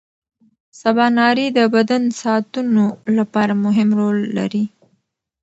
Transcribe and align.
سباناري 0.81 1.47
د 1.57 1.59
بدن 1.75 2.03
ساعتونو 2.21 2.83
لپاره 3.17 3.53
مهمه 3.65 3.93
رول 4.01 4.19
لري. 4.37 4.63